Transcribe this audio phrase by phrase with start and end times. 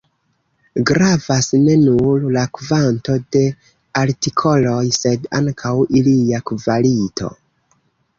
[0.89, 3.41] Gravas ne nur la kvanto de
[4.01, 7.31] artikoloj, sed ankaŭ ilia kvalito.